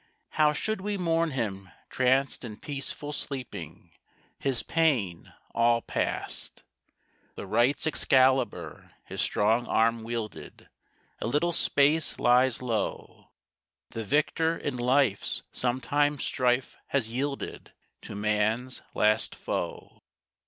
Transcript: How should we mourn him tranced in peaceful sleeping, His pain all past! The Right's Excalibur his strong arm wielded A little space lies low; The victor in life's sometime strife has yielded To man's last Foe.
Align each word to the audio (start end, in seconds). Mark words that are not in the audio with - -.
How 0.29 0.51
should 0.51 0.81
we 0.81 0.97
mourn 0.97 1.29
him 1.29 1.69
tranced 1.91 2.43
in 2.43 2.57
peaceful 2.57 3.13
sleeping, 3.13 3.91
His 4.39 4.63
pain 4.63 5.31
all 5.51 5.83
past! 5.83 6.63
The 7.35 7.45
Right's 7.45 7.85
Excalibur 7.85 8.93
his 9.05 9.21
strong 9.21 9.67
arm 9.67 10.01
wielded 10.03 10.69
A 11.19 11.27
little 11.27 11.51
space 11.51 12.17
lies 12.17 12.63
low; 12.63 13.29
The 13.91 14.03
victor 14.03 14.57
in 14.57 14.75
life's 14.75 15.43
sometime 15.51 16.17
strife 16.17 16.77
has 16.87 17.11
yielded 17.11 17.71
To 18.01 18.15
man's 18.15 18.81
last 18.95 19.35
Foe. 19.35 20.01